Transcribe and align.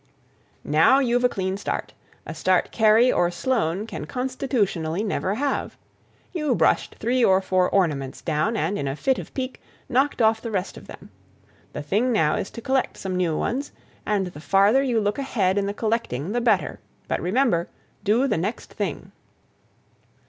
"Now 0.65 0.97
you've 0.97 1.23
a 1.23 1.29
clean 1.29 1.57
start—a 1.57 2.33
start 2.33 2.71
Kerry 2.71 3.11
or 3.11 3.29
Sloane 3.29 3.85
can 3.85 4.05
constitutionally 4.05 5.03
never 5.03 5.35
have. 5.35 5.77
You 6.33 6.55
brushed 6.55 6.95
three 6.95 7.23
or 7.23 7.39
four 7.39 7.69
ornaments 7.69 8.19
down, 8.23 8.57
and, 8.57 8.79
in 8.79 8.87
a 8.87 8.95
fit 8.95 9.19
of 9.19 9.31
pique, 9.35 9.61
knocked 9.87 10.19
off 10.19 10.41
the 10.41 10.49
rest 10.49 10.75
of 10.75 10.87
them. 10.87 11.11
The 11.73 11.83
thing 11.83 12.11
now 12.11 12.33
is 12.35 12.49
to 12.49 12.61
collect 12.61 12.97
some 12.97 13.15
new 13.15 13.37
ones, 13.37 13.73
and 14.03 14.25
the 14.25 14.41
farther 14.41 14.81
you 14.81 14.99
look 14.99 15.19
ahead 15.19 15.59
in 15.59 15.67
the 15.67 15.71
collecting 15.71 16.31
the 16.31 16.41
better. 16.41 16.79
But 17.07 17.21
remember, 17.21 17.69
do 18.03 18.27
the 18.27 18.37
next 18.37 18.73
thing!" 18.73 19.11